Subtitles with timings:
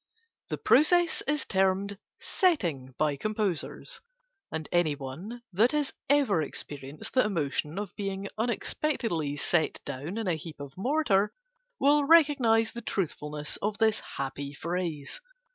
[0.49, 4.01] The process is termed "setting" by Composers,
[4.51, 10.27] and any one, that has ever experienced the emotion of being unexpectedly set down in
[10.27, 11.35] a heap of mortar,
[11.79, 15.21] will recognise the truthfulness of this happy phrase.